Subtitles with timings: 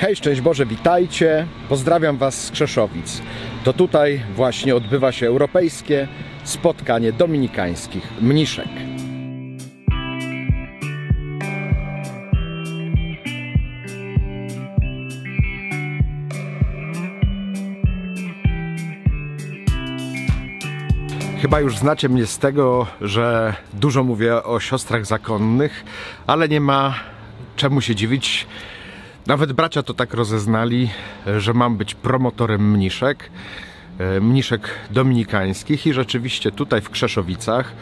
[0.00, 1.46] Hej, szczęść Boże, witajcie.
[1.68, 3.22] Pozdrawiam Was z Krzeszowic.
[3.64, 6.08] To tutaj właśnie odbywa się europejskie
[6.44, 8.68] spotkanie dominikańskich mniszek.
[21.42, 25.84] Chyba już znacie mnie z tego, że dużo mówię o siostrach zakonnych,
[26.26, 26.94] ale nie ma
[27.56, 28.46] czemu się dziwić.
[29.30, 30.90] Nawet bracia to tak rozeznali,
[31.38, 33.30] że mam być promotorem mniszek,
[33.98, 37.72] e, mniszek dominikańskich i rzeczywiście tutaj w Krzeszowicach,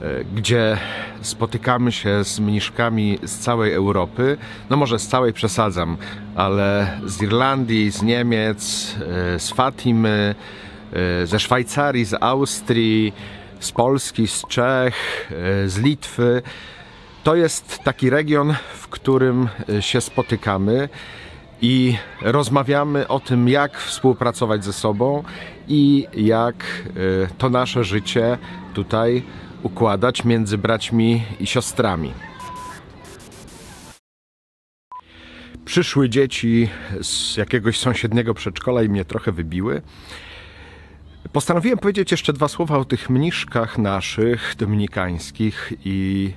[0.00, 0.78] e, gdzie
[1.20, 4.36] spotykamy się z mniszkami z całej Europy,
[4.70, 5.96] no może z całej przesadzam,
[6.34, 8.94] ale z Irlandii, z Niemiec,
[9.34, 10.34] e, z Fatimy,
[11.24, 13.12] ze Szwajcarii, z Austrii,
[13.60, 14.94] z Polski, z Czech,
[15.66, 16.42] z Litwy.
[17.24, 20.88] To jest taki region, w którym e, się spotykamy
[21.62, 25.24] i rozmawiamy o tym, jak współpracować ze sobą
[25.68, 26.90] i jak e,
[27.38, 28.38] to nasze życie
[28.74, 29.22] tutaj
[29.62, 32.12] układać między braćmi i siostrami.
[35.64, 36.68] Przyszły dzieci
[37.02, 39.82] z jakiegoś sąsiedniego przedszkola i mnie trochę wybiły.
[41.32, 46.30] Postanowiłem powiedzieć jeszcze dwa słowa o tych mniszkach naszych, dominikańskich i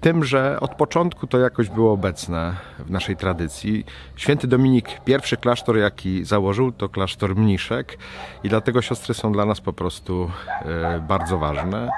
[0.00, 3.84] tym, że od początku to jakoś było obecne w naszej tradycji.
[4.16, 7.98] Święty Dominik, pierwszy klasztor, jaki założył, to klasztor mniszek
[8.44, 10.30] i dlatego siostry są dla nas po prostu
[10.64, 11.90] e, bardzo ważne.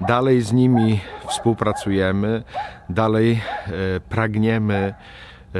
[0.00, 2.42] Dalej z nimi współpracujemy,
[2.88, 4.94] dalej e, pragniemy
[5.54, 5.58] e,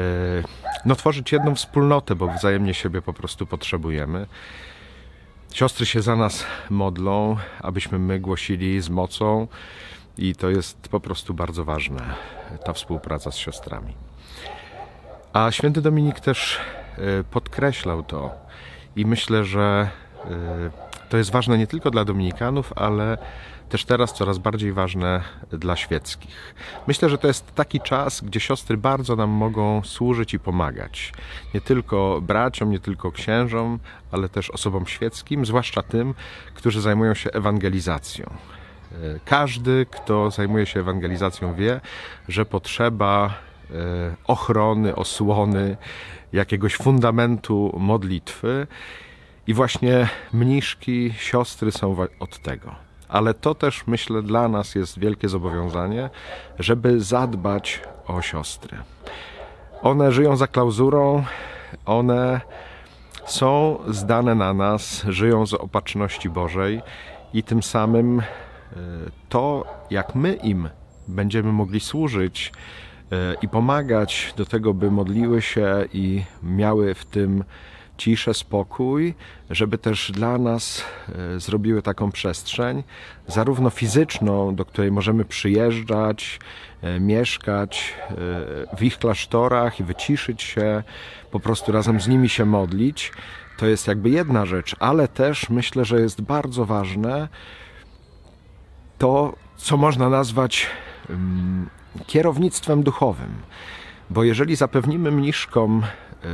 [0.85, 4.27] no, tworzyć jedną wspólnotę, bo wzajemnie siebie po prostu potrzebujemy.
[5.53, 9.49] Siostry się za nas modlą, abyśmy my głosili z mocą
[10.19, 12.15] i to jest po prostu bardzo ważne,
[12.65, 13.95] ta współpraca z siostrami.
[15.33, 16.59] A święty Dominik też
[16.99, 18.31] e, podkreślał to
[18.97, 19.89] i myślę, że
[20.25, 20.71] e,
[21.09, 23.19] to jest ważne nie tylko dla Dominikanów, ale
[23.69, 26.55] też teraz coraz bardziej ważne dla świeckich.
[26.87, 31.13] Myślę, że to jest taki czas, gdzie siostry bardzo nam mogą służyć i pomagać.
[31.55, 33.79] Nie tylko braciom, nie tylko księżom,
[34.11, 36.15] ale też osobom świeckim, zwłaszcza tym,
[36.55, 38.37] którzy zajmują się ewangelizacją.
[38.93, 41.81] E, każdy, kto zajmuje się ewangelizacją, wie,
[42.29, 43.35] że potrzeba
[43.71, 43.75] e,
[44.25, 45.77] ochrony, osłony,
[46.33, 48.67] jakiegoś fundamentu modlitwy.
[49.47, 52.75] I właśnie mniszki, siostry są od tego.
[53.09, 56.11] Ale to też myślę dla nas jest wielkie zobowiązanie,
[56.59, 58.79] żeby zadbać o siostry.
[59.83, 61.25] One żyją za klauzurą,
[61.87, 62.41] one
[63.27, 66.83] są zdane na nas, żyją z opatrzności Bożej
[67.35, 68.23] i tym samym
[69.29, 70.69] to, jak my im
[71.09, 72.53] będziemy mogli służyć
[73.13, 77.45] e, i pomagać do tego, by modliły się i miały w tym
[77.99, 79.15] ciszę, spokój,
[79.51, 82.83] żeby też dla nas e, zrobiły taką przestrzeń,
[83.27, 86.39] zarówno fizyczną, do której możemy przyjeżdżać,
[86.83, 87.95] e, mieszkać
[88.77, 90.83] w ich klasztorach i wyciszyć się,
[91.31, 93.13] po prostu razem z nimi się modlić.
[93.59, 97.29] To jest jakby jedna rzecz, ale też myślę, że jest bardzo ważne,
[99.03, 100.67] to, co można nazwać
[101.11, 101.69] um,
[102.07, 103.33] kierownictwem duchowym.
[104.11, 106.29] Bo jeżeli zapewnimy mniszkom y,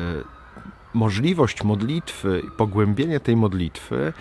[0.95, 4.13] możliwość modlitwy i pogłębienie tej modlitwy,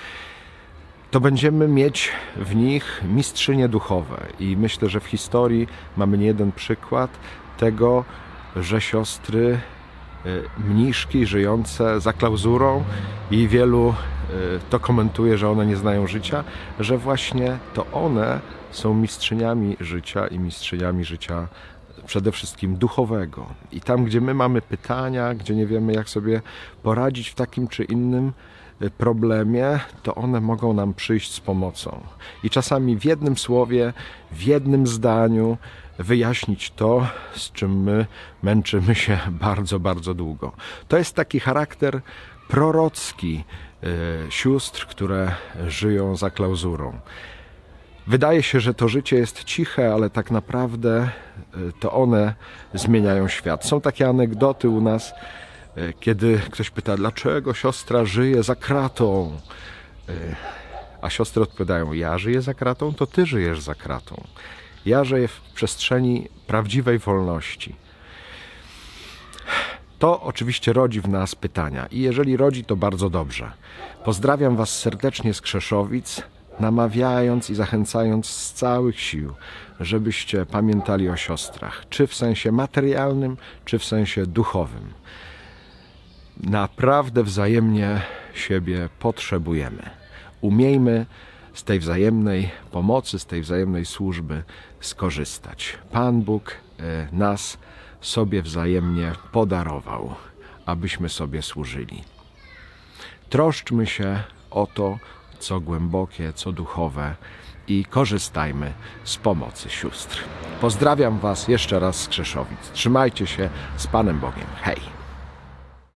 [1.11, 4.27] to będziemy mieć w nich mistrzynie duchowe.
[4.39, 7.11] I myślę, że w historii mamy nie jeden przykład
[7.57, 8.05] tego,
[8.55, 9.59] że siostry
[10.57, 12.83] mniszki żyjące za klauzurą
[13.31, 13.93] i wielu
[14.29, 16.43] Y, to komentuje, że one nie znają życia,
[16.79, 18.39] że właśnie to one
[18.71, 21.47] są mistrzyniami życia i mistrzyniami życia
[22.05, 23.45] przede wszystkim duchowego.
[23.71, 26.41] I tam, gdzie my mamy pytania, gdzie nie wiemy, jak sobie
[26.83, 28.31] poradzić w takim czy innym y,
[28.97, 32.01] problemie, to one mogą nam przyjść z pomocą.
[32.43, 33.93] I czasami w jednym słowie,
[34.31, 35.57] w jednym zdaniu
[35.99, 38.05] wyjaśnić to, z czym my
[38.43, 40.51] męczymy się bardzo, bardzo długo.
[40.87, 42.01] To jest taki charakter
[42.47, 43.43] prorocki,
[43.83, 45.31] E, sióstr, które
[45.67, 46.99] żyją za klauzurą.
[48.07, 51.09] Wydaje się, że to życie jest ciche, ale tak naprawdę e,
[51.79, 52.33] to one
[52.73, 53.65] zmieniają świat.
[53.65, 55.13] Są takie anegdoty u nas,
[55.99, 59.39] kiedy ktoś pyta, dlaczego siostra żyje za kratą?
[61.01, 64.23] A siostry odpowiadają: Ja żyję za kratą, to ty żyjesz za kratą.
[64.85, 67.75] Ja żyję w przestrzeni prawdziwej wolności.
[69.99, 73.51] To oczywiście rodzi w nas pytania i jeżeli rodzi, to bardzo dobrze.
[74.05, 76.21] Pozdrawiam Was serdecznie z Krzeszowic,
[76.59, 79.33] namawiając i zachęcając z całych sił,
[79.79, 84.93] żebyście pamiętali o siostrach, czy w sensie materialnym, czy w sensie duchowym.
[86.47, 88.01] Naprawdę wzajemnie
[88.33, 89.89] siebie potrzebujemy.
[90.41, 91.05] Umiejmy
[91.53, 94.43] z tej wzajemnej pomocy, z tej wzajemnej służby
[94.79, 95.77] skorzystać.
[95.91, 97.57] Pan Bóg e, nas
[98.01, 100.15] sobie wzajemnie podarował,
[100.65, 102.03] abyśmy sobie służyli.
[103.29, 104.19] Troszczmy się
[104.51, 104.97] o to,
[105.39, 107.15] co głębokie, co duchowe
[107.67, 108.73] i korzystajmy
[109.03, 110.23] z pomocy sióstr.
[110.61, 112.71] Pozdrawiam Was jeszcze raz z Krzeszowic.
[112.73, 114.47] Trzymajcie się z Panem Bogiem.
[114.61, 114.96] Hej!